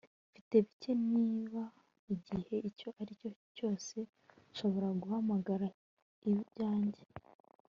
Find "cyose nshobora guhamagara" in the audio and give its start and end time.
3.55-5.67